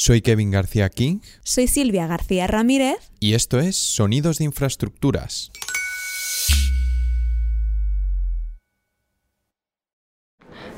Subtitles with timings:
[0.00, 1.18] Soy Kevin García King.
[1.42, 3.10] Soy Silvia García Ramírez.
[3.18, 5.50] Y esto es Sonidos de Infraestructuras.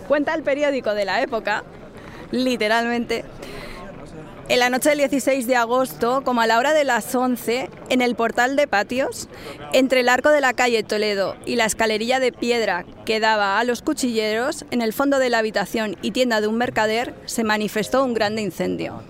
[0.09, 1.65] Cuenta el periódico de la época,
[2.31, 3.27] literalmente,
[4.51, 8.03] en la noche del 16 de agosto, como a la hora de las 11, en
[8.03, 9.29] el portal de patios,
[9.73, 13.65] entre el arco de la calle Toledo y la escalerilla de piedra que daba a
[13.65, 18.05] los cuchilleros, en el fondo de la habitación y tienda de un mercader, se manifestó
[18.05, 19.05] un grande incendio.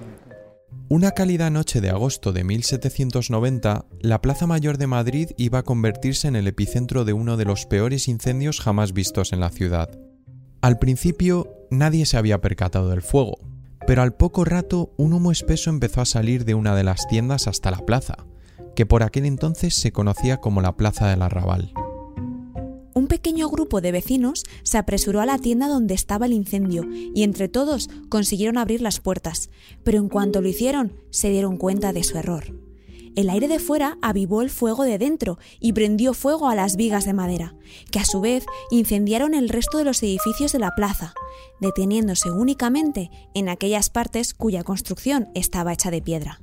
[0.91, 6.29] Una cálida noche de agosto de 1790, la Plaza Mayor de Madrid iba a convertirse
[6.29, 9.89] en el epicentro de uno de los peores incendios jamás vistos en la ciudad.
[10.61, 13.39] Al principio, nadie se había percatado del fuego,
[13.91, 17.49] pero al poco rato un humo espeso empezó a salir de una de las tiendas
[17.49, 18.19] hasta la plaza,
[18.77, 21.73] que por aquel entonces se conocía como la Plaza del Arrabal.
[22.95, 27.25] Un pequeño grupo de vecinos se apresuró a la tienda donde estaba el incendio y
[27.25, 29.51] entre todos consiguieron abrir las puertas,
[29.83, 32.70] pero en cuanto lo hicieron se dieron cuenta de su error.
[33.17, 37.05] El aire de fuera avivó el fuego de dentro y prendió fuego a las vigas
[37.05, 37.55] de madera,
[37.91, 41.13] que a su vez incendiaron el resto de los edificios de la plaza,
[41.61, 46.41] deteniéndose únicamente en aquellas partes cuya construcción estaba hecha de piedra.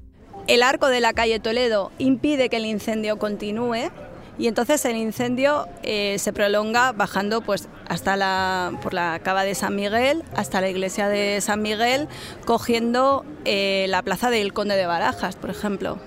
[0.47, 3.91] El arco de la calle Toledo impide que el incendio continúe
[4.37, 9.55] y entonces el incendio eh, se prolonga bajando pues hasta la por la cava de
[9.55, 12.07] San Miguel hasta la iglesia de San Miguel
[12.45, 15.97] cogiendo eh, la plaza del Conde de Barajas por ejemplo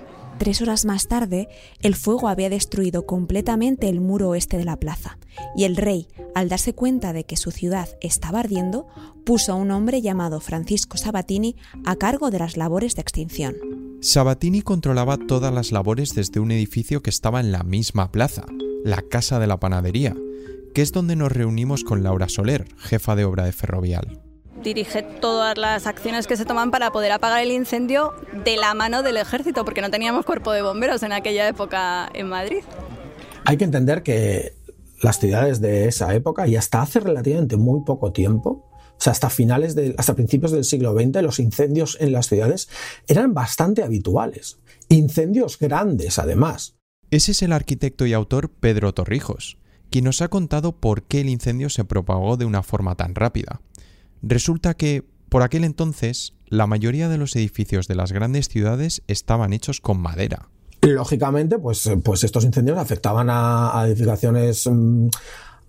[0.41, 1.51] Tres horas más tarde,
[1.83, 5.19] el fuego había destruido completamente el muro oeste de la plaza,
[5.55, 8.89] y el rey, al darse cuenta de que su ciudad estaba ardiendo,
[9.27, 13.55] puso a un hombre llamado Francisco Sabatini a cargo de las labores de extinción.
[14.01, 18.47] Sabatini controlaba todas las labores desde un edificio que estaba en la misma plaza,
[18.83, 20.17] la Casa de la Panadería,
[20.73, 24.23] que es donde nos reunimos con Laura Soler, jefa de obra de Ferrovial
[24.63, 29.03] dirige todas las acciones que se toman para poder apagar el incendio de la mano
[29.03, 32.63] del ejército, porque no teníamos cuerpo de bomberos en aquella época en Madrid.
[33.45, 34.55] Hay que entender que
[35.03, 39.31] las ciudades de esa época y hasta hace relativamente muy poco tiempo, o sea, hasta
[39.31, 42.69] finales de, hasta principios del siglo XX, los incendios en las ciudades
[43.09, 44.59] eran bastante habituales.
[44.89, 46.77] Incendios grandes, además.
[47.11, 49.57] Ese es el arquitecto y autor Pedro Torrijos,
[49.91, 53.63] quien nos ha contado por qué el incendio se propagó de una forma tan rápida.
[54.23, 59.53] Resulta que, por aquel entonces, la mayoría de los edificios de las grandes ciudades estaban
[59.53, 60.49] hechos con madera.
[60.83, 65.09] lógicamente, pues, pues estos incendios afectaban a, edificaciones, mm,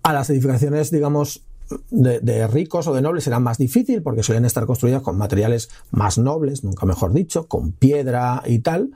[0.02, 1.42] a las edificaciones, digamos,
[1.90, 6.18] de, ricos o de nobles eran más difícil porque suelen estar construidas con materiales más
[6.18, 8.90] nobles, nunca mejor dicho, con piedra y tal,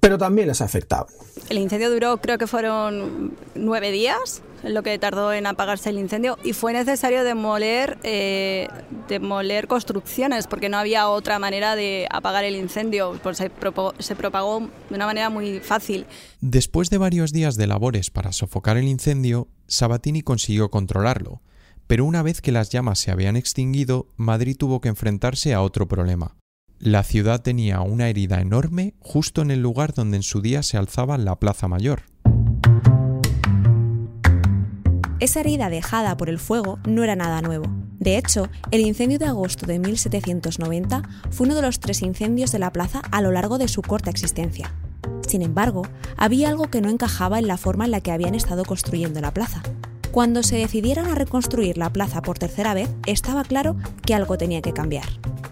[0.00, 1.06] pero también les afectaba.
[1.48, 6.38] El incendio duró, creo que fueron nueve días lo que tardó en apagarse el incendio
[6.42, 8.68] y fue necesario demoler, eh,
[9.08, 13.50] demoler construcciones porque no había otra manera de apagar el incendio, pues se,
[13.98, 16.06] se propagó de una manera muy fácil.
[16.40, 21.42] Después de varios días de labores para sofocar el incendio, Sabatini consiguió controlarlo,
[21.86, 25.86] pero una vez que las llamas se habían extinguido, Madrid tuvo que enfrentarse a otro
[25.86, 26.36] problema.
[26.78, 30.76] La ciudad tenía una herida enorme justo en el lugar donde en su día se
[30.76, 32.02] alzaba la Plaza Mayor.
[35.24, 37.64] Esa herida dejada por el fuego no era nada nuevo.
[37.98, 42.58] De hecho, el incendio de agosto de 1790 fue uno de los tres incendios de
[42.58, 44.74] la plaza a lo largo de su corta existencia.
[45.26, 45.80] Sin embargo,
[46.18, 49.32] había algo que no encajaba en la forma en la que habían estado construyendo la
[49.32, 49.62] plaza.
[50.12, 54.60] Cuando se decidieran a reconstruir la plaza por tercera vez, estaba claro que algo tenía
[54.60, 55.06] que cambiar.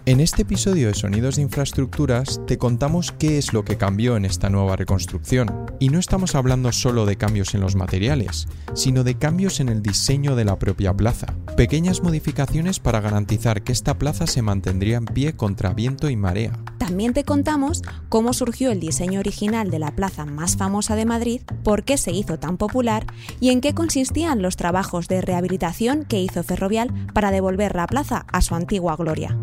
[0.05, 4.25] En este episodio de Sonidos de Infraestructuras te contamos qué es lo que cambió en
[4.25, 5.65] esta nueva reconstrucción.
[5.79, 9.81] Y no estamos hablando solo de cambios en los materiales, sino de cambios en el
[9.81, 11.27] diseño de la propia plaza.
[11.55, 16.59] Pequeñas modificaciones para garantizar que esta plaza se mantendría en pie contra viento y marea.
[16.79, 21.43] También te contamos cómo surgió el diseño original de la plaza más famosa de Madrid,
[21.63, 23.05] por qué se hizo tan popular
[23.39, 28.25] y en qué consistían los trabajos de rehabilitación que hizo Ferrovial para devolver la plaza
[28.29, 29.37] a su antigua gloria.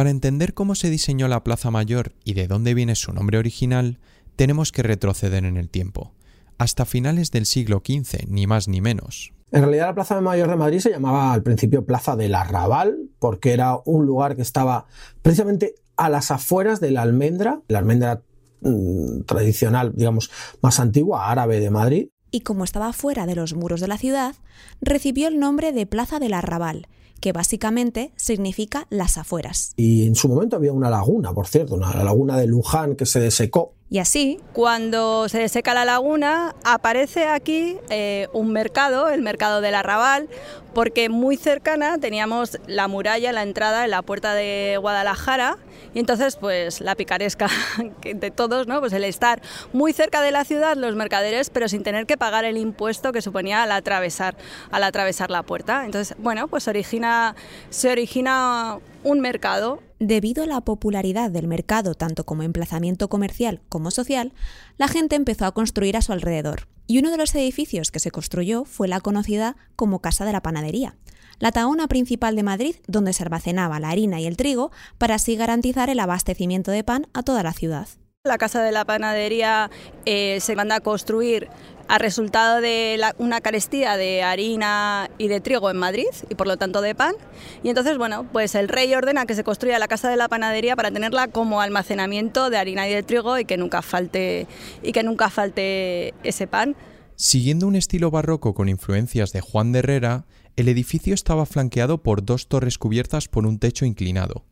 [0.00, 3.98] Para entender cómo se diseñó la Plaza Mayor y de dónde viene su nombre original,
[4.34, 6.14] tenemos que retroceder en el tiempo,
[6.56, 9.34] hasta finales del siglo XV, ni más ni menos.
[9.52, 13.52] En realidad la Plaza Mayor de Madrid se llamaba al principio Plaza del Arrabal, porque
[13.52, 14.86] era un lugar que estaba
[15.20, 18.22] precisamente a las afueras de la almendra, la almendra
[18.62, 20.30] mm, tradicional, digamos,
[20.62, 22.08] más antigua, árabe de Madrid.
[22.30, 24.34] Y como estaba fuera de los muros de la ciudad,
[24.80, 26.88] recibió el nombre de Plaza del Arrabal,
[27.20, 29.72] que básicamente significa las afueras.
[29.76, 33.20] Y en su momento había una laguna, por cierto, una laguna de Luján que se
[33.20, 33.74] desecó.
[33.92, 39.74] Y así, cuando se seca la laguna, aparece aquí eh, un mercado, el mercado del
[39.74, 40.28] arrabal,
[40.74, 45.58] porque muy cercana teníamos la muralla, la entrada en la puerta de Guadalajara,
[45.92, 47.48] y entonces pues la picaresca
[48.04, 48.78] de todos, ¿no?
[48.78, 49.42] Pues el estar
[49.72, 53.22] muy cerca de la ciudad, los mercaderes, pero sin tener que pagar el impuesto que
[53.22, 54.36] suponía al atravesar,
[54.70, 55.84] al atravesar la puerta.
[55.84, 57.34] Entonces, bueno, pues origina,
[57.70, 59.80] se origina un mercado.
[60.02, 64.32] Debido a la popularidad del mercado tanto como emplazamiento comercial como social,
[64.78, 66.68] la gente empezó a construir a su alrededor.
[66.86, 70.40] Y uno de los edificios que se construyó fue la conocida como Casa de la
[70.40, 70.96] Panadería,
[71.38, 75.36] la taona principal de Madrid donde se almacenaba la harina y el trigo para así
[75.36, 77.86] garantizar el abastecimiento de pan a toda la ciudad.
[78.24, 79.70] La Casa de la Panadería
[80.04, 81.48] eh, se manda a construir
[81.88, 86.58] a resultado de una carestía de harina y de trigo en Madrid y por lo
[86.58, 87.14] tanto de pan.
[87.62, 90.76] Y entonces, bueno, pues el rey ordena que se construya la Casa de la Panadería
[90.76, 94.46] para tenerla como almacenamiento de harina y de trigo y que nunca falte,
[94.82, 96.76] y que nunca falte ese pan.
[97.16, 100.26] Siguiendo un estilo barroco con influencias de Juan de Herrera,
[100.56, 104.44] el edificio estaba flanqueado por dos torres cubiertas por un techo inclinado.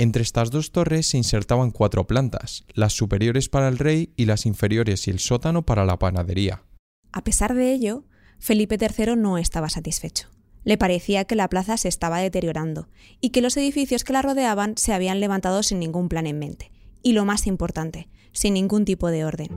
[0.00, 4.46] Entre estas dos torres se insertaban cuatro plantas, las superiores para el rey y las
[4.46, 6.62] inferiores y el sótano para la panadería.
[7.10, 8.04] A pesar de ello,
[8.38, 10.28] Felipe III no estaba satisfecho.
[10.62, 12.88] Le parecía que la plaza se estaba deteriorando
[13.20, 16.70] y que los edificios que la rodeaban se habían levantado sin ningún plan en mente,
[17.02, 19.48] y lo más importante, sin ningún tipo de orden.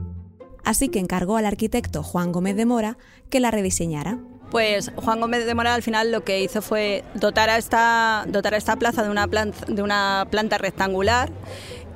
[0.64, 2.98] Así que encargó al arquitecto Juan Gómez de Mora
[3.30, 4.20] que la rediseñara
[4.52, 8.52] pues Juan Gómez de Moral al final lo que hizo fue dotar a esta, dotar
[8.52, 11.30] a esta plaza de una, planta, de una planta rectangular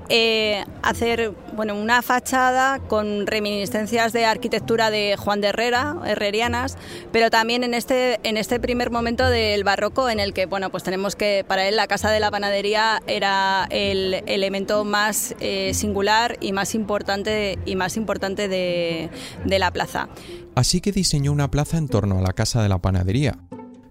[0.09, 6.77] eh, hacer bueno, una fachada con reminiscencias de arquitectura de Juan de Herrera, herrerianas,
[7.13, 10.83] pero también en este, en este primer momento del barroco en el que bueno, pues
[10.83, 16.37] tenemos que para él la casa de la panadería era el elemento más eh, singular
[16.41, 19.11] y más importante, y más importante de,
[19.45, 20.09] de la plaza.
[20.55, 23.39] Así que diseñó una plaza en torno a la casa de la panadería.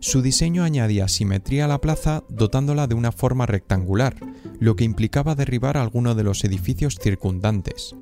[0.06, 4.16] Su diseño añadía simetría a la plaza dotándola de una forma rectangular,
[4.60, 7.96] lo que implicaba derribar alguno de los edificios circundantes.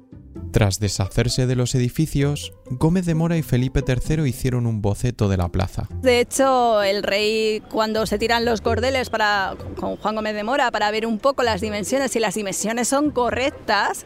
[0.52, 5.38] Tras deshacerse de los edificios, Gómez de Mora y Felipe III hicieron un boceto de
[5.38, 5.88] la plaza.
[6.02, 10.72] De hecho, el rey cuando se tiran los cordeles para, con Juan Gómez de Mora
[10.72, 14.06] para ver un poco las dimensiones, si las dimensiones son correctas,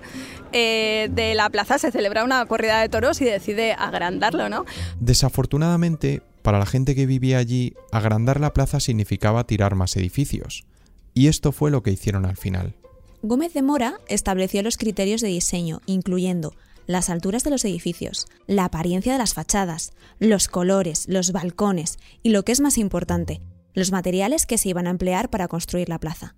[0.52, 4.66] eh, de la plaza se celebra una corrida de toros y decide agrandarlo, ¿no?
[5.00, 10.64] Desafortunadamente, para la gente que vivía allí, agrandar la plaza significaba tirar más edificios.
[11.14, 12.74] Y esto fue lo que hicieron al final.
[13.22, 16.54] Gómez de Mora estableció los criterios de diseño, incluyendo
[16.86, 22.30] las alturas de los edificios, la apariencia de las fachadas, los colores, los balcones y,
[22.30, 23.42] lo que es más importante,
[23.74, 26.38] los materiales que se iban a emplear para construir la plaza.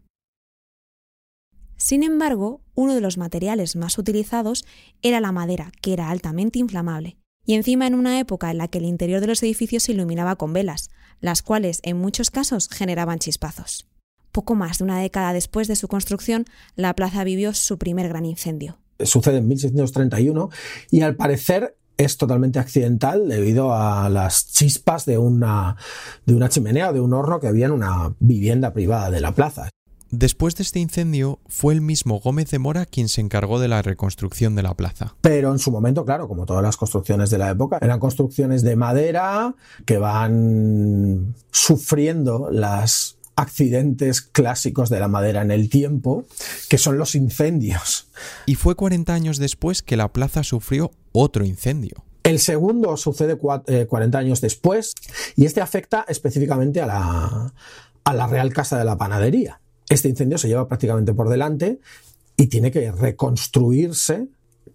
[1.78, 4.66] Sin embargo, uno de los materiales más utilizados
[5.04, 7.19] era la madera, que era altamente inflamable,
[7.50, 10.36] y encima en una época en la que el interior de los edificios se iluminaba
[10.36, 13.88] con velas, las cuales en muchos casos generaban chispazos.
[14.32, 18.26] Poco más de una década después de su construcción, la plaza vivió su primer gran
[18.26, 18.78] incendio.
[19.00, 20.52] Sucede en 1631
[20.92, 25.76] y al parecer es totalmente accidental debido a las chispas de una,
[26.28, 29.34] de una chimenea o de un horno que había en una vivienda privada de la
[29.34, 29.72] plaza.
[30.12, 33.84] Después de este incendio, fue el mismo Gómez de Mora quien se encargó de la
[33.84, 35.16] reconstrucción de la plaza.
[35.22, 38.76] Pero en su momento, claro, como todas las construcciones de la época, eran construcciones de
[38.76, 46.26] madera que van sufriendo las accidentes clásicos de la madera en el tiempo,
[46.70, 48.08] que son los incendios.
[48.48, 52.04] Y fue 40 años después que la plaza sufrió otro incendio.
[52.24, 54.94] El segundo sucede 40 eh, años después
[55.36, 57.54] y este afecta específicamente a la,
[58.04, 59.62] a la Real Casa de la Panadería.
[59.90, 61.80] Este incendio se lleva prácticamente por delante
[62.38, 64.28] y tiene que reconstruirse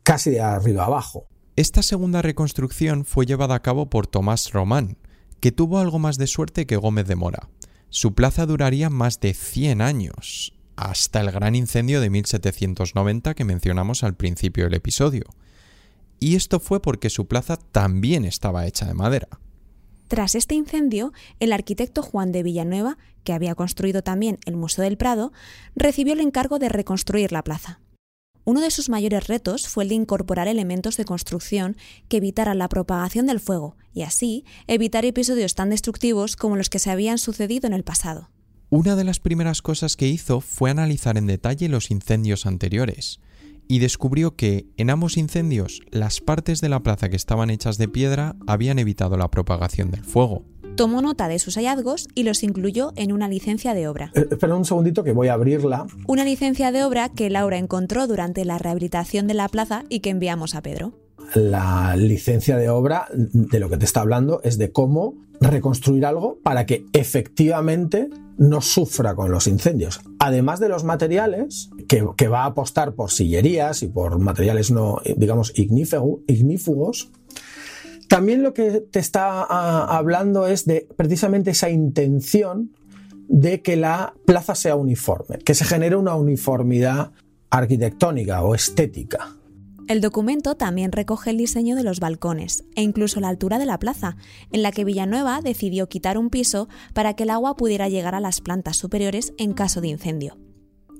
[0.03, 1.29] casi de arriba abajo.
[1.57, 4.99] Esta segunda reconstrucción fue llevada a cabo por Tomás Román,
[5.39, 7.49] que tuvo algo más de suerte que Gómez de Mora.
[7.91, 14.03] Su plaza duraría más de 100 años, hasta el gran incendio de 1790 que mencionamos
[14.03, 15.25] al principio del episodio.
[16.19, 19.29] Y esto fue porque su plaza también estaba hecha de madera.
[20.09, 24.99] Tras este incendio, el arquitecto Juan de Villanueva, que había construido también el Museo del
[24.99, 25.33] Prado,
[25.75, 27.81] recibió el encargo de reconstruir la plaza.
[28.47, 32.69] Uno de sus mayores retos fue el de incorporar elementos de construcción que evitaran la
[32.69, 37.67] propagación del fuego y así evitar episodios tan destructivos como los que se habían sucedido
[37.67, 38.29] en el pasado.
[38.69, 43.21] Una de las primeras cosas que hizo fue analizar en detalle los incendios anteriores
[43.69, 47.89] y descubrió que en ambos incendios las partes de la plaza que estaban hechas de
[47.89, 50.45] piedra habían evitado la propagación del fuego.
[50.77, 54.11] tomó nota de sus hallazgos y los incluyó en una licencia de obra.
[54.15, 55.87] Eh, espera un segundito que voy a abrirla.
[56.09, 60.11] Una licencia de obra que Laura encontró durante la rehabilitación de la plaza y que
[60.11, 61.04] enviamos a Pedro.
[61.35, 66.39] La licencia de obra de lo que te está hablando es de cómo reconstruir algo
[66.43, 70.01] para que efectivamente no sufra con los incendios.
[70.19, 75.53] Además de los materiales, que, va a apostar por sillerías y por materiales no, digamos,
[75.57, 77.11] ignífugos,
[78.09, 82.71] también lo que te está ah, hablando es de precisamente esa intención
[83.29, 87.13] de que la plaza sea uniforme, que se genere una uniformidad
[87.51, 89.37] arquitectónica o estética.
[89.87, 93.79] El documento también recoge el diseño de los balcones e incluso la altura de la
[93.79, 94.17] plaza,
[94.51, 98.21] en la que Villanueva decidió quitar un piso para que el agua pudiera llegar a
[98.21, 100.39] las plantas superiores en caso de incendio.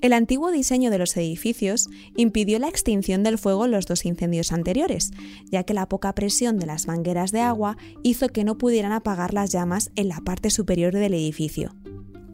[0.01, 4.51] El antiguo diseño de los edificios impidió la extinción del fuego en los dos incendios
[4.51, 5.09] anteriores,
[5.45, 9.33] ya que la poca presión de las mangueras de agua hizo que no pudieran apagar
[9.33, 11.73] las llamas en la parte superior del edificio.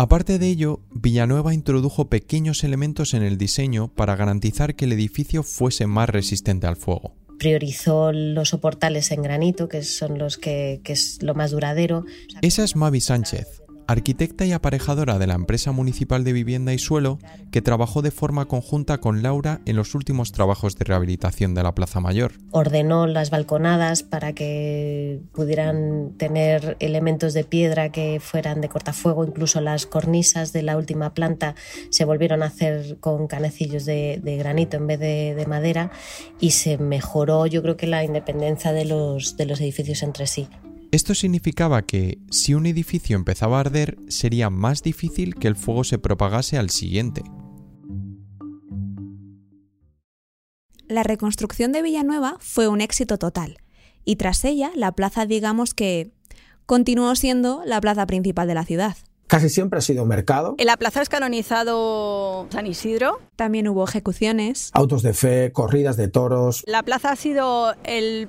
[0.01, 5.43] Aparte de ello, Villanueva introdujo pequeños elementos en el diseño para garantizar que el edificio
[5.43, 7.13] fuese más resistente al fuego.
[7.37, 12.03] Priorizó los soportales en granito, que son los que, que es lo más duradero.
[12.41, 13.60] Esa es Mavi Sánchez,
[13.91, 17.19] arquitecta y aparejadora de la empresa municipal de vivienda y suelo,
[17.51, 21.75] que trabajó de forma conjunta con Laura en los últimos trabajos de rehabilitación de la
[21.75, 22.33] Plaza Mayor.
[22.51, 29.61] Ordenó las balconadas para que pudieran tener elementos de piedra que fueran de cortafuego, incluso
[29.61, 31.55] las cornisas de la última planta
[31.89, 35.91] se volvieron a hacer con canecillos de, granito en vez de, de, madera
[36.39, 40.47] y se mejoró yo creo que la independencia de los edificios entre sí.
[40.91, 45.85] Esto significaba que si un edificio empezaba a arder, sería más difícil que el fuego
[45.85, 47.23] se propagase al siguiente.
[50.89, 53.59] La reconstrucción de Villanueva fue un éxito total,
[54.03, 56.11] y tras ella la plaza digamos que
[56.65, 58.97] continuó siendo la plaza principal de la ciudad.
[59.27, 60.55] Casi siempre ha sido mercado.
[60.57, 63.21] En la plaza es canonizado San Isidro.
[63.37, 64.71] También hubo ejecuciones.
[64.73, 66.65] Autos de fe, corridas de toros.
[66.67, 68.27] La plaza ha sido el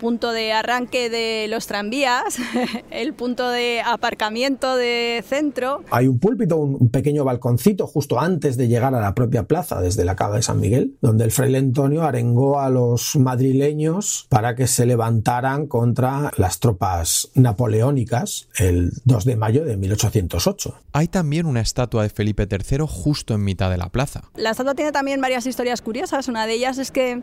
[0.00, 2.38] punto de arranque de los tranvías,
[2.90, 5.84] el punto de aparcamiento de centro.
[5.90, 10.04] Hay un púlpito, un pequeño balconcito justo antes de llegar a la propia plaza, desde
[10.04, 14.66] la cava de San Miguel, donde el fraile Antonio arengó a los madrileños para que
[14.66, 20.74] se levantaran contra las tropas napoleónicas el 2 de mayo de 1808.
[20.92, 24.30] Hay también una estatua de Felipe III justo en mitad de la plaza.
[24.34, 26.28] La estatua tiene también varias historias curiosas.
[26.28, 27.22] Una de ellas es que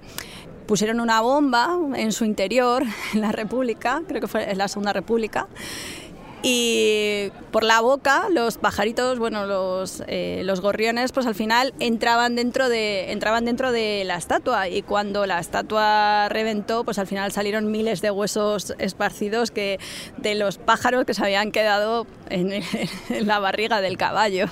[0.68, 2.84] pusieron una bomba en su interior,
[3.14, 5.48] en la República, creo que fue en la Segunda República,
[6.44, 12.36] y por la boca los pajaritos, bueno, los, eh, los gorriones, pues al final entraban
[12.36, 17.32] dentro, de, entraban dentro de la estatua y cuando la estatua reventó, pues al final
[17.32, 19.80] salieron miles de huesos esparcidos que,
[20.18, 22.64] de los pájaros que se habían quedado en
[23.26, 24.46] la barriga del caballo.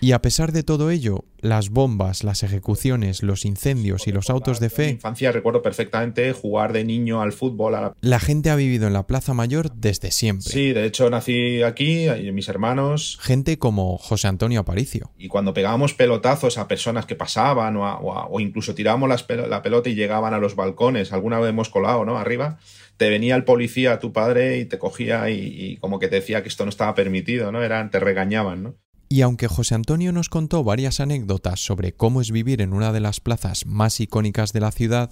[0.00, 4.58] Y a pesar de todo ello, las bombas, las ejecuciones, los incendios y los autos
[4.60, 4.88] de fe...
[4.88, 7.94] En infancia recuerdo perfectamente jugar de niño al fútbol.
[8.00, 8.20] La...
[8.20, 10.50] gente ha vivido en la Plaza Mayor desde siempre.
[10.50, 13.18] Sí, de hecho nací aquí, mis hermanos...
[13.20, 15.12] Gente como José Antonio Aparicio.
[15.18, 20.34] Y cuando pegábamos pelotazos a personas que pasaban o, incluso tirábamos la pelota y llegaban
[20.34, 22.18] a los balcones, alguna vez hemos colado, ¿no?
[22.18, 22.58] Arriba
[22.96, 26.42] te venía el policía, tu padre, y te cogía y, y, como que te decía
[26.42, 27.62] que esto no estaba permitido, ¿no?
[27.62, 28.76] Eran, te regañaban, ¿no?
[29.12, 33.00] Y aunque José Antonio nos contó varias anécdotas sobre cómo es vivir en una de
[33.00, 35.10] las plazas más icónicas de la ciudad,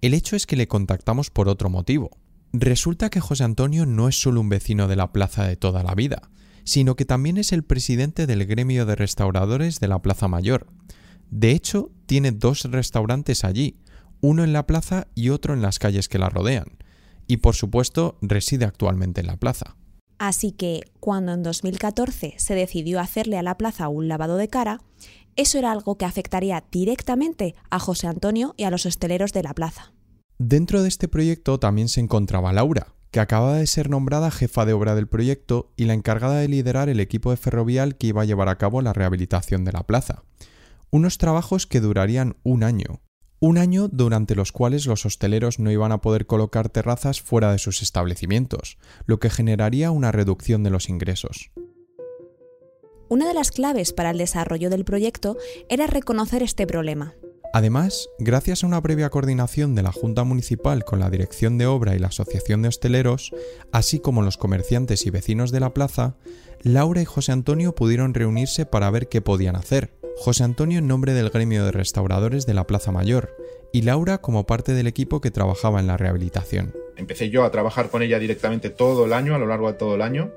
[0.00, 2.10] el hecho es que le contactamos por otro motivo.
[2.52, 5.94] Resulta que José Antonio no es solo un vecino de la plaza de toda la
[5.94, 6.28] vida,
[6.64, 10.66] sino que también es el presidente del gremio de restauradores de la Plaza Mayor.
[11.30, 13.78] De hecho, tiene dos restaurantes allí,
[14.20, 16.78] uno en la plaza y otro en las calles que la rodean.
[17.28, 19.76] Y por supuesto, reside actualmente en la plaza.
[20.18, 24.80] Así que cuando en 2014 se decidió hacerle a la plaza un lavado de cara,
[25.36, 29.54] eso era algo que afectaría directamente a José Antonio y a los hosteleros de la
[29.54, 29.92] plaza.
[30.38, 34.72] Dentro de este proyecto también se encontraba Laura, que acababa de ser nombrada jefa de
[34.72, 38.26] obra del proyecto y la encargada de liderar el equipo de ferrovial que iba a
[38.26, 40.22] llevar a cabo la rehabilitación de la plaza.
[40.90, 43.00] Unos trabajos que durarían un año,
[43.46, 47.58] un año durante los cuales los hosteleros no iban a poder colocar terrazas fuera de
[47.58, 51.50] sus establecimientos, lo que generaría una reducción de los ingresos.
[53.08, 55.36] Una de las claves para el desarrollo del proyecto
[55.68, 57.14] era reconocer este problema.
[57.52, 61.94] Además, gracias a una previa coordinación de la Junta Municipal con la Dirección de Obra
[61.94, 63.32] y la Asociación de Hosteleros,
[63.72, 66.16] así como los comerciantes y vecinos de la plaza,
[66.62, 71.12] Laura y José Antonio pudieron reunirse para ver qué podían hacer, José Antonio en nombre
[71.12, 73.36] del gremio de restauradores de la Plaza Mayor
[73.70, 76.74] y Laura como parte del equipo que trabajaba en la rehabilitación.
[76.96, 79.94] empecé yo a trabajar con ella directamente todo el año, a lo largo de todo
[79.94, 80.32] el año.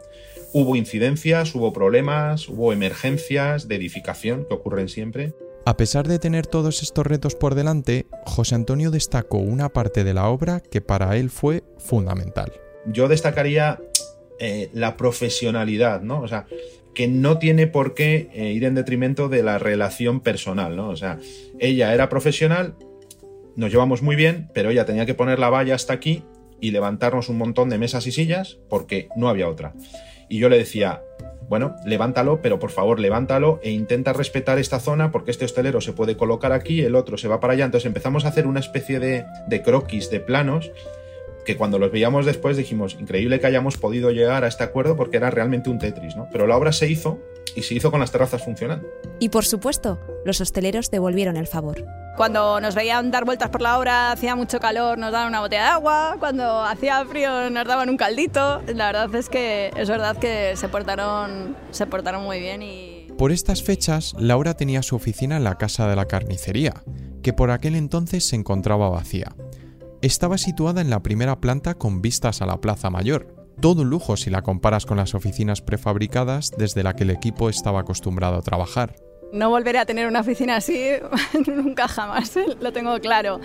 [0.51, 5.33] Hubo incidencias, hubo problemas, hubo emergencias de edificación que ocurren siempre.
[5.65, 10.13] A pesar de tener todos estos retos por delante, José Antonio destacó una parte de
[10.13, 12.51] la obra que para él fue fundamental.
[12.85, 13.79] Yo destacaría
[14.39, 16.21] eh, la profesionalidad, ¿no?
[16.21, 16.45] O sea,
[16.93, 20.89] que no tiene por qué eh, ir en detrimento de la relación personal, ¿no?
[20.89, 21.19] O sea,
[21.59, 22.75] ella era profesional,
[23.55, 26.23] nos llevamos muy bien, pero ella tenía que poner la valla hasta aquí
[26.61, 29.73] y levantarnos un montón de mesas y sillas porque no había otra.
[30.29, 31.01] Y yo le decía,
[31.47, 35.93] bueno, levántalo, pero por favor levántalo e intenta respetar esta zona porque este hostelero se
[35.93, 37.65] puede colocar aquí, el otro se va para allá.
[37.65, 40.71] Entonces empezamos a hacer una especie de, de croquis, de planos,
[41.49, 45.17] que cuando los veíamos después dijimos, increíble que hayamos podido llegar a este acuerdo porque
[45.17, 46.27] era realmente un Tetris, ¿no?
[46.31, 47.17] Pero la obra se hizo
[47.55, 48.87] y se hizo con las terrazas funcionando.
[49.19, 51.83] Y por supuesto, los hosteleros devolvieron el favor.
[52.17, 55.63] Cuando nos veían dar vueltas por la obra, hacía mucho calor, nos daban una botella
[55.63, 56.17] de agua.
[56.19, 58.61] Cuando hacía frío, nos daban un caldito.
[58.67, 63.07] La verdad es que es verdad que se portaron, se portaron muy bien y...
[63.17, 66.83] Por estas fechas, Laura tenía su oficina en la casa de la carnicería,
[67.23, 69.33] que por aquel entonces se encontraba vacía.
[70.01, 74.15] Estaba situada en la primera planta con vistas a la Plaza Mayor, todo un lujo
[74.15, 78.41] si la comparas con las oficinas prefabricadas desde la que el equipo estaba acostumbrado a
[78.41, 78.95] trabajar.
[79.33, 80.91] No volveré a tener una oficina así
[81.47, 83.41] nunca jamás, lo tengo claro.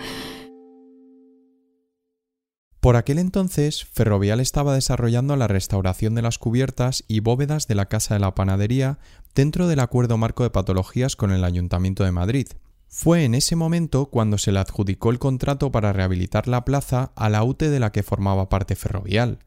[2.79, 7.87] Por aquel entonces, Ferrovial estaba desarrollando la restauración de las cubiertas y bóvedas de la
[7.87, 8.97] Casa de la Panadería
[9.33, 12.47] dentro del acuerdo marco de patologías con el Ayuntamiento de Madrid.
[12.97, 17.27] Fue en ese momento cuando se le adjudicó el contrato para rehabilitar la plaza a
[17.27, 19.39] la UTE de la que formaba parte Ferrovial,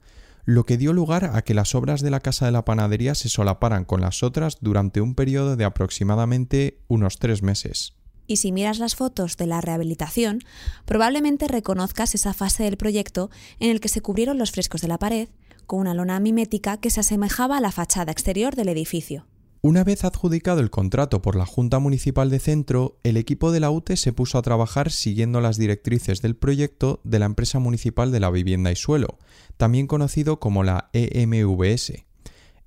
[0.45, 3.31] lo que dio lugar a que las obras de la Casa de la Panadería se
[3.31, 7.95] solaparan con las otras durante un periodo de aproximadamente unos tres meses.
[8.26, 10.40] Y si miras las fotos de la rehabilitación,
[10.85, 14.99] probablemente reconozcas esa fase del proyecto en el que se cubrieron los frescos de la
[14.99, 15.31] pared
[15.64, 19.26] con una lona mimética que se asemejaba a la fachada exterior del edificio.
[19.61, 23.73] Una vez adjudicado el contrato por la Junta Municipal de Centro, el equipo de la
[23.73, 28.21] UTE se puso a trabajar siguiendo las directrices del proyecto de la Empresa Municipal de
[28.21, 29.19] la Vivienda y Suelo,
[29.57, 32.05] también conocido como la EMVS.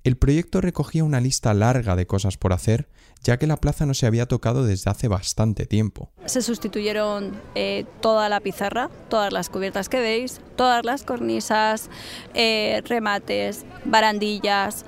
[0.04, 2.88] El proyecto recogía una lista larga de cosas por hacer,
[3.22, 6.10] ya que la plaza no se había tocado desde hace bastante tiempo.
[6.26, 11.88] Se sustituyeron eh, toda la pizarra, todas las cubiertas que veis, todas las cornisas,
[12.34, 14.84] eh, remates, barandillas,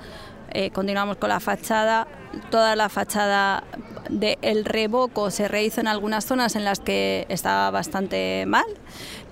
[0.51, 2.07] eh, continuamos con la fachada.
[2.51, 3.63] Toda la fachada
[4.09, 8.65] del revoco se rehizo en algunas zonas en las que estaba bastante mal,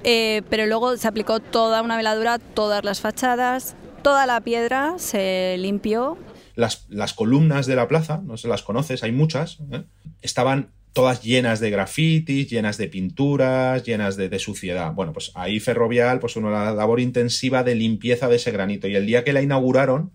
[0.04, 5.58] eh, pero luego se aplicó toda una veladura, todas las fachadas, toda la piedra se
[5.60, 6.18] limpió.
[6.56, 9.84] Las, las columnas de la plaza, no se las conoces, hay muchas, ¿eh?
[10.22, 14.94] estaban todas llenas de grafitis, llenas de pinturas, llenas de, de, suciedad.
[14.94, 18.88] Bueno, pues ahí Ferrovial, pues una labor intensiva de limpieza de ese granito.
[18.88, 20.12] Y el día que la inauguraron,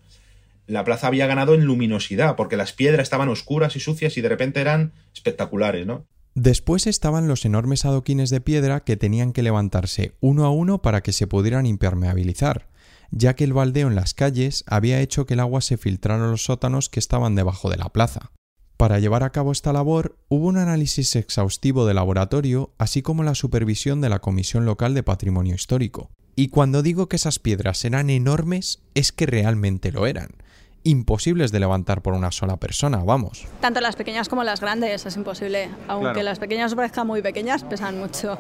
[0.69, 4.29] la plaza había ganado en luminosidad, porque las piedras estaban oscuras y sucias y de
[4.29, 6.07] repente eran espectaculares, ¿no?
[6.35, 11.03] Después estaban los enormes adoquines de piedra que tenían que levantarse uno a uno para
[11.03, 12.69] que se pudieran impermeabilizar,
[13.11, 16.31] ya que el baldeo en las calles había hecho que el agua se filtrara a
[16.31, 18.31] los sótanos que estaban debajo de la plaza.
[18.77, 23.35] Para llevar a cabo esta labor hubo un análisis exhaustivo de laboratorio, así como la
[23.35, 26.13] supervisión de la Comisión Local de Patrimonio Histórico.
[26.39, 30.29] Y cuando digo que esas piedras eran enormes, es que realmente lo eran
[30.85, 33.45] imposibles de levantar por una sola persona, vamos.
[33.61, 36.23] Tanto las pequeñas como las grandes es imposible, aunque claro.
[36.23, 38.39] las pequeñas parezcan muy pequeñas, pesan mucho.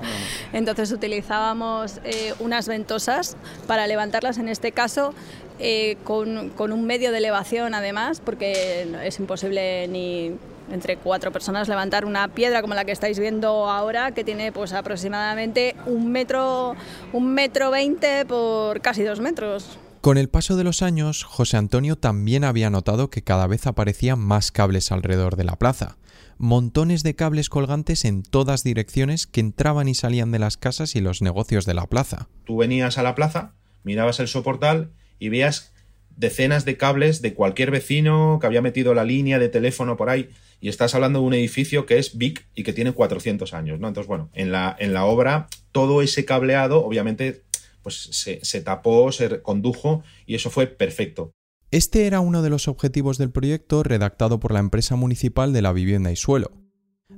[0.52, 5.12] Entonces utilizábamos eh, unas ventosas para levantarlas, en este caso
[5.58, 10.36] eh, con, con un medio de elevación además, porque es imposible ni
[10.72, 14.72] entre cuatro personas levantar una piedra como la que estáis viendo ahora, que tiene pues
[14.72, 16.74] aproximadamente un metro,
[17.12, 19.78] un metro veinte por casi dos metros.
[20.00, 24.20] Con el paso de los años, José Antonio también había notado que cada vez aparecían
[24.20, 25.96] más cables alrededor de la plaza,
[26.38, 31.00] montones de cables colgantes en todas direcciones que entraban y salían de las casas y
[31.00, 32.28] los negocios de la plaza.
[32.44, 35.72] Tú venías a la plaza, mirabas el soportal y veías
[36.18, 40.28] decenas de cables de cualquier vecino que había metido la línea de teléfono por ahí
[40.60, 43.86] y estás hablando de un edificio que es big y que tiene 400 años, ¿no?
[43.86, 47.44] Entonces, bueno, en la, en la obra todo ese cableado obviamente
[47.82, 51.30] pues se, se tapó, se condujo y eso fue perfecto.
[51.70, 55.72] Este era uno de los objetivos del proyecto redactado por la empresa municipal de la
[55.72, 56.67] vivienda y suelo.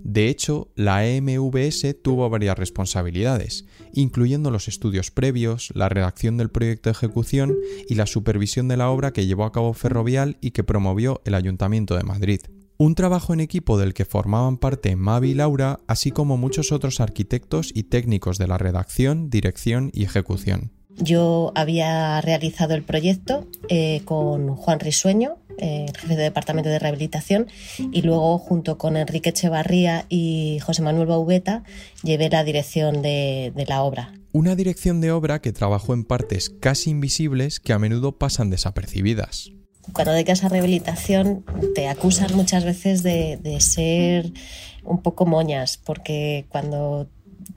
[0.03, 6.89] De hecho, la EMVS tuvo varias responsabilidades, incluyendo los estudios previos, la redacción del proyecto
[6.89, 7.57] de ejecución
[7.89, 11.35] y la supervisión de la obra que llevó a cabo Ferrovial y que promovió el
[11.35, 12.41] Ayuntamiento de Madrid.
[12.79, 17.01] Un trabajo en equipo del que formaban parte Mavi y Laura, así como muchos otros
[17.01, 20.80] arquitectos y técnicos de la redacción, dirección y ejecución.
[21.01, 27.49] Yo había realizado el proyecto eh, con Juan Risueño, eh, jefe de Departamento de Rehabilitación,
[27.79, 31.65] y luego junto con Enrique Echevarría y José Manuel Baubeta
[32.03, 34.13] llevé la dirección de, de la obra.
[34.33, 39.51] Una dirección de obra que trabajó en partes casi invisibles que a menudo pasan desapercibidas
[39.93, 44.33] cuando dedicas a rehabilitación te acusan muchas veces de, de, ser
[44.85, 47.09] un poco moñas, porque cuando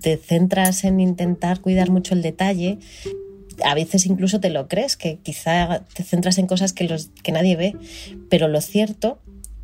[0.02, 2.80] te centras en intentar cuidar mucho el detalle,
[3.64, 7.32] a veces incluso te lo crees, que quizá te centras en cosas que, los, que
[7.32, 7.76] nadie ve,
[8.30, 9.20] pero lo cierto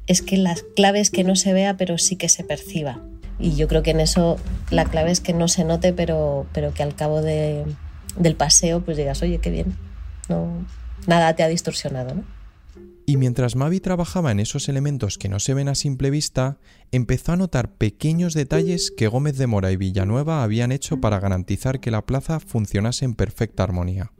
[0.08, 3.02] es que la clave es que no se vea, pero sí que se perciba.
[3.40, 4.38] Y yo creo que en eso
[4.70, 7.64] la clave es que no se note, pero, pero que al cabo de,
[8.18, 9.78] del paseo pues digas, oye, qué bien,
[10.28, 10.66] no,
[11.08, 12.39] nada te ha distorsionado, ¿no?
[13.10, 16.60] Y mientras Mavi trabajaba en esos elementos que no se ven a simple vista,
[16.92, 21.80] empezó a notar pequeños detalles que Gómez de Mora y Villanueva habían hecho para garantizar
[21.80, 24.12] que la plaza funcionase en perfecta armonía.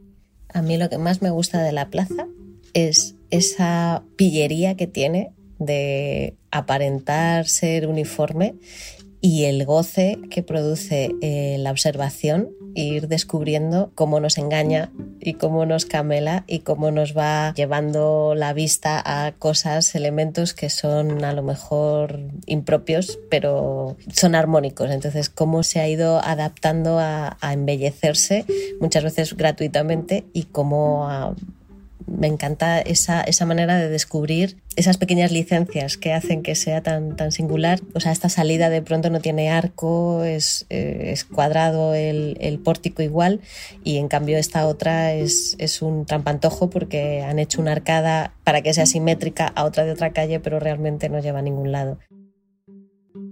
[0.52, 2.26] A mí lo que más me gusta de la plaza
[2.74, 8.56] es esa pillería que tiene de aparentar ser uniforme
[9.20, 15.66] y el goce que produce eh, la observación ir descubriendo cómo nos engaña y cómo
[15.66, 21.32] nos camela y cómo nos va llevando la vista a cosas, elementos que son a
[21.32, 24.90] lo mejor impropios, pero son armónicos.
[24.90, 28.44] Entonces, cómo se ha ido adaptando a, a embellecerse,
[28.80, 31.34] muchas veces gratuitamente, y cómo a
[32.10, 37.16] me encanta esa, esa, manera de descubrir esas pequeñas licencias que hacen que sea tan,
[37.16, 37.80] tan singular.
[37.94, 42.58] O sea, esta salida de pronto no tiene arco, es, eh, es cuadrado el, el,
[42.58, 43.40] pórtico igual
[43.84, 48.62] y en cambio esta otra es, es un trampantojo porque han hecho una arcada para
[48.62, 51.98] que sea simétrica a otra de otra calle, pero realmente no lleva a ningún lado.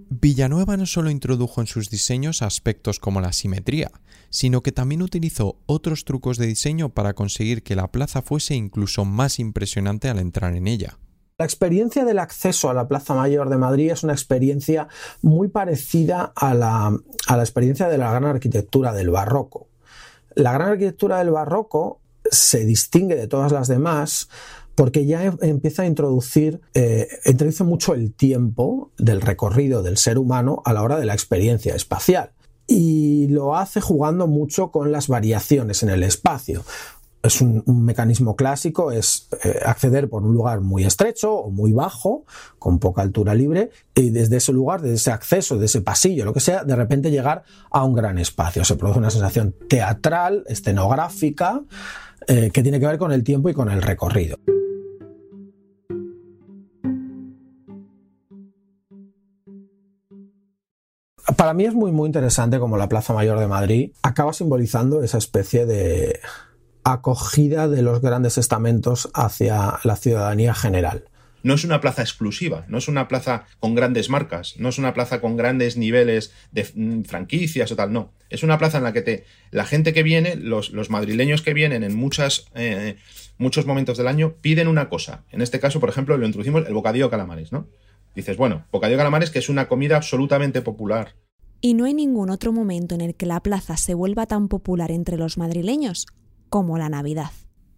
[0.09, 3.91] Villanueva no solo introdujo en sus diseños aspectos como la simetría,
[4.31, 9.05] sino que también utilizó otros trucos de diseño para conseguir que la plaza fuese incluso
[9.05, 10.97] más impresionante al entrar en ella.
[11.37, 14.87] La experiencia del acceso a la Plaza Mayor de Madrid es una experiencia
[15.21, 16.87] muy parecida a la,
[17.27, 19.67] a la experiencia de la gran arquitectura del barroco.
[20.33, 24.27] La gran arquitectura del barroco se distingue de todas las demás
[24.79, 30.17] porque ya em, empieza a introducir, eh, introduce mucho el tiempo del recorrido del ser
[30.17, 32.31] humano a la hora de la experiencia espacial.
[32.65, 36.63] Y lo hace jugando mucho con las variaciones en el espacio.
[37.21, 42.23] Es un, mecanismo clásico, es eh, acceder por un lugar muy estrecho o muy bajo,
[42.57, 46.31] con poca altura libre, y desde ese lugar, desde ese acceso, de ese pasillo, lo
[46.31, 48.63] que sea, de repente llegar a un gran espacio.
[48.63, 51.63] Se produce una sensación teatral, escenográfica,
[52.27, 54.37] eh, que tiene que ver con el tiempo y con el recorrido.
[61.35, 65.17] Para mí es muy muy interesante como la Plaza Mayor de Madrid acaba simbolizando esa
[65.17, 66.19] especie de
[66.83, 71.05] acogida de los grandes estamentos hacia la ciudadanía general.
[71.41, 74.93] No es una plaza exclusiva, no es una plaza con grandes marcas, no es una
[74.93, 78.11] plaza con grandes niveles de mm, franquicias o tal, no.
[78.29, 81.53] Es una plaza en la que te, la gente que viene, los, los madrileños que
[81.53, 82.97] vienen en muchas, eh,
[83.37, 85.23] muchos momentos del año, piden una cosa.
[85.31, 87.67] En este caso, por ejemplo, lo introducimos el bocadillo de calamares, ¿no?
[88.15, 91.15] Dices, bueno, bocadillo de calamares que es una comida absolutamente popular.
[91.61, 94.91] Y no hay ningún otro momento en el que la plaza se vuelva tan popular
[94.91, 96.07] entre los madrileños
[96.49, 97.31] como la Navidad.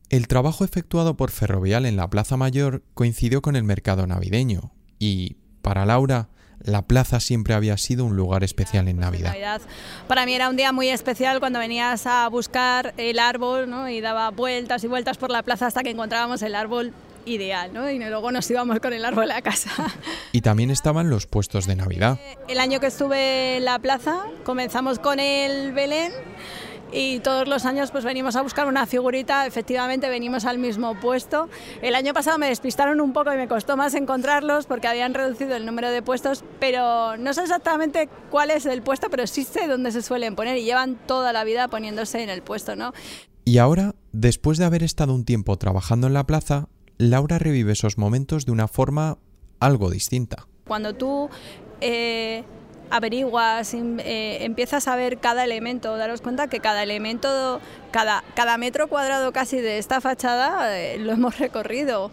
[0.10, 5.38] El trabajo efectuado por Ferrovial en la Plaza Mayor coincidió con el mercado navideño y,
[5.62, 6.30] para Laura,
[6.64, 9.30] la plaza siempre había sido un lugar especial en Navidad.
[9.30, 9.62] Navidad.
[10.08, 13.90] Para mí era un día muy especial cuando venías a buscar el árbol ¿no?
[13.90, 16.94] y daba vueltas y vueltas por la plaza hasta que encontrábamos el árbol
[17.26, 17.90] ideal, ¿no?
[17.90, 19.72] Y luego nos íbamos con el árbol a casa.
[20.32, 22.20] Y también estaban los puestos de Navidad.
[22.48, 26.12] El año que estuve en la plaza comenzamos con el Belén
[26.92, 31.50] y todos los años pues venimos a buscar una figurita, efectivamente venimos al mismo puesto.
[31.82, 35.56] El año pasado me despistaron un poco y me costó más encontrarlos porque habían reducido
[35.56, 39.68] el número de puestos, pero no sé exactamente cuál es el puesto, pero sí sé
[39.68, 42.94] dónde se suelen poner y llevan toda la vida poniéndose en el puesto, ¿no?
[43.46, 46.68] Y ahora, después de haber estado un tiempo trabajando en la plaza,
[47.02, 49.18] Laura revive esos momentos de una forma
[49.60, 50.48] algo distinta.
[50.68, 51.30] Cuando tú
[51.82, 52.44] eh,
[52.92, 57.60] averiguas, eh, empiezas a ver cada elemento, daros cuenta que cada elemento,
[57.92, 62.12] cada, cada metro cuadrado casi de esta fachada eh, lo hemos recorrido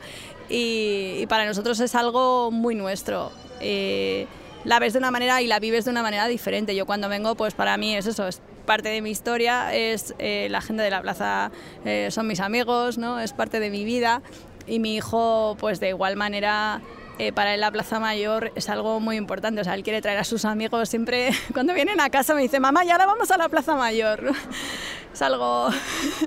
[0.49, 3.31] y, y, para nosotros es algo muy nuestro.
[3.61, 4.27] Eh,
[4.65, 6.75] la ves de una manera y la vives de una manera diferente.
[6.75, 10.49] Yo cuando vengo, pues para mí es eso, es parte de mi historia, es eh,
[10.51, 11.51] la gente de la plaza,
[11.85, 13.19] eh, son mis amigos, ¿no?
[13.19, 14.21] es parte de mi vida
[14.69, 16.81] y mi hijo, pues de igual manera,
[17.19, 19.61] eh, para él la Plaza Mayor es algo muy importante.
[19.61, 22.61] O sea, él quiere traer a sus amigos siempre, cuando vienen a casa me dice,
[22.61, 24.33] mamá, ya ahora vamos a la Plaza Mayor.
[25.13, 25.69] es algo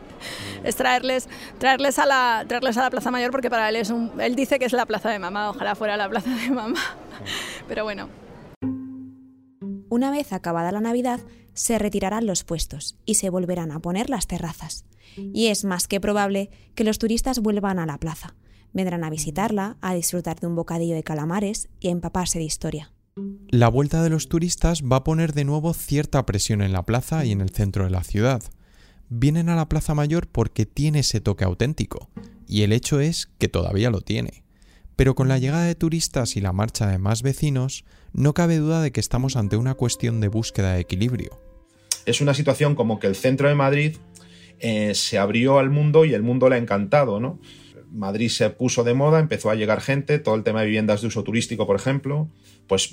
[0.63, 4.12] es traerles traerles a la traerles a la Plaza Mayor porque para él es un
[4.19, 6.82] él dice que es la Plaza de Mamá, ojalá fuera la Plaza de Mamá.
[7.67, 8.10] Pero bueno.
[9.89, 11.19] Una vez acabada la Navidad,
[11.54, 14.86] se retirarán los puestos y se volverán a poner las terrazas.
[15.17, 18.36] Y es más que probable que los turistas vuelvan a la plaza.
[18.74, 22.91] Vendrán a visitarla, a disfrutar de un bocadillo de calamares y a empaparse de historia.
[23.50, 27.26] La vuelta de los turistas va a poner de nuevo cierta presión en la plaza
[27.26, 28.41] y en el centro de la ciudad.
[29.10, 32.10] Vienen a la Plaza Mayor porque tiene ese toque auténtico,
[32.47, 34.45] y el hecho es que todavía lo tiene.
[34.95, 38.82] Pero con la llegada de turistas y la marcha de más vecinos, no cabe duda
[38.82, 41.38] de que estamos ante una cuestión de búsqueda de equilibrio.
[42.06, 43.97] Es una situación como que el centro de Madrid
[44.62, 47.39] eh, se abrió al mundo y el mundo le ha encantado, ¿no?
[47.91, 51.08] Madrid se puso de moda, empezó a llegar gente, todo el tema de viviendas de
[51.08, 52.30] uso turístico, por ejemplo,
[52.67, 52.91] pues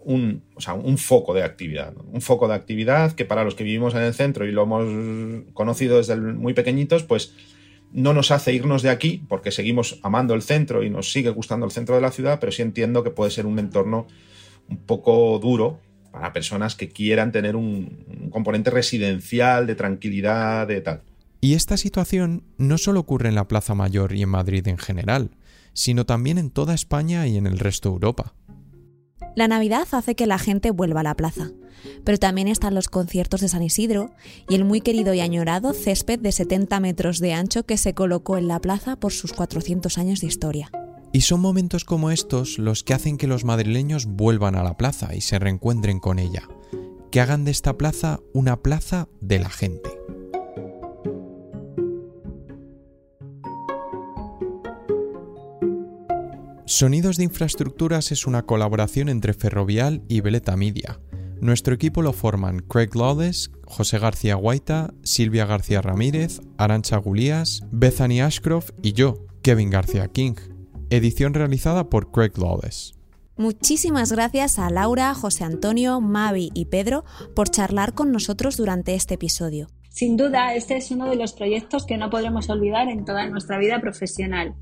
[0.00, 0.42] un,
[0.82, 1.94] un foco de actividad.
[2.12, 5.52] Un foco de actividad que para los que vivimos en el centro y lo hemos
[5.54, 7.32] conocido desde muy pequeñitos, pues
[7.92, 11.64] no nos hace irnos de aquí, porque seguimos amando el centro y nos sigue gustando
[11.64, 14.06] el centro de la ciudad, pero sí entiendo que puede ser un entorno
[14.68, 15.78] un poco duro
[16.14, 21.02] para personas que quieran tener un, un componente residencial, de tranquilidad, de tal.
[21.40, 25.32] Y esta situación no solo ocurre en la Plaza Mayor y en Madrid en general,
[25.72, 28.32] sino también en toda España y en el resto de Europa.
[29.34, 31.50] La Navidad hace que la gente vuelva a la plaza,
[32.04, 34.12] pero también están los conciertos de San Isidro
[34.48, 38.38] y el muy querido y añorado césped de 70 metros de ancho que se colocó
[38.38, 40.70] en la plaza por sus 400 años de historia.
[41.14, 45.14] Y son momentos como estos los que hacen que los madrileños vuelvan a la plaza
[45.14, 46.48] y se reencuentren con ella,
[47.12, 49.88] que hagan de esta plaza una plaza de la gente.
[56.66, 60.98] Sonidos de Infraestructuras es una colaboración entre Ferrovial y Veleta Media.
[61.40, 68.20] Nuestro equipo lo forman Craig Lawless, José García Guaita, Silvia García Ramírez, Arancha Gulías, Bethany
[68.20, 70.53] Ashcroft y yo, Kevin García King.
[70.90, 72.94] Edición realizada por Craig Lawless.
[73.36, 79.14] Muchísimas gracias a Laura, José Antonio, Mavi y Pedro por charlar con nosotros durante este
[79.14, 79.66] episodio.
[79.94, 83.58] Sin duda, este es uno de los proyectos que no podremos olvidar en toda nuestra
[83.58, 84.54] vida profesional.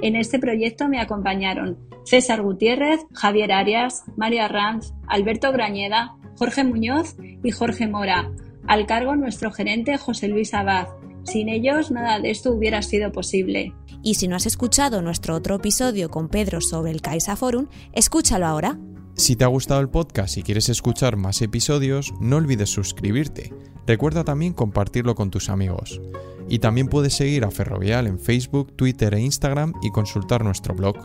[0.00, 7.16] En este proyecto me acompañaron César Gutiérrez, Javier Arias, María Ranz, Alberto Grañeda, Jorge Muñoz
[7.20, 8.32] y Jorge Mora.
[8.66, 10.88] Al cargo nuestro gerente José Luis Abad.
[11.24, 13.74] Sin ellos nada de esto hubiera sido posible.
[14.02, 18.46] Y si no has escuchado nuestro otro episodio con Pedro sobre el Caixa Forum, escúchalo
[18.46, 18.78] ahora.
[19.14, 23.52] Si te ha gustado el podcast y quieres escuchar más episodios, no olvides suscribirte.
[23.86, 26.00] Recuerda también compartirlo con tus amigos.
[26.48, 30.96] Y también puedes seguir a Ferrovial en Facebook, Twitter e Instagram y consultar nuestro blog.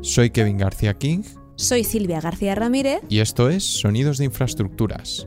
[0.00, 1.22] Soy Kevin García King.
[1.56, 3.02] Soy Silvia García Ramírez.
[3.10, 5.26] Y esto es Sonidos de Infraestructuras.